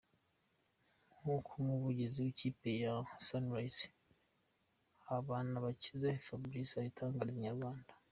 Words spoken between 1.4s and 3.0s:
umuvugizi w’ ikipe ya